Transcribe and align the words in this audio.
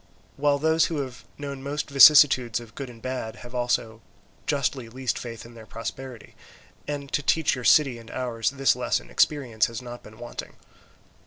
While 0.35 0.57
those 0.57 0.85
who 0.85 0.97
have 1.01 1.23
known 1.37 1.61
most 1.61 1.87
vicissitudes 1.91 2.59
of 2.59 2.73
good 2.73 2.89
and 2.89 3.03
bad, 3.03 3.35
have 3.45 3.53
also 3.53 4.01
justly 4.47 4.89
least 4.89 5.15
faith 5.19 5.45
in 5.45 5.53
their 5.53 5.67
prosperity; 5.67 6.33
and 6.87 7.11
to 7.13 7.21
teach 7.21 7.53
your 7.53 7.63
city 7.65 7.99
and 7.99 8.09
ours 8.09 8.49
this 8.49 8.75
lesson 8.75 9.11
experience 9.11 9.67
has 9.67 9.79
not 9.79 10.01
been 10.01 10.17
wanting. 10.17 10.55